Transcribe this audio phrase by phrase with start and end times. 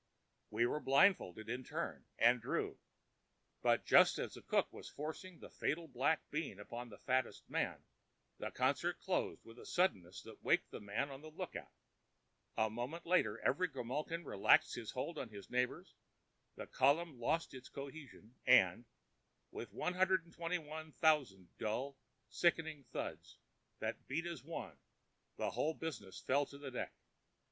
[0.49, 2.79] We were blindfolded in turn, and drew,
[3.61, 7.83] but just as the cook was forcing the fatal black bean upon the fattest man,
[8.39, 11.75] the concert closed with a suddenness that waked the man on the lookout.
[12.57, 15.93] A moment later every grimalkin relaxed his hold on his neighbors,
[16.55, 18.85] the column lost its cohesion and,
[19.51, 21.95] with 121,000 dull,
[22.27, 23.37] sickening thuds
[23.77, 24.79] that beat as one,
[25.37, 26.95] the whole business fell to the deck.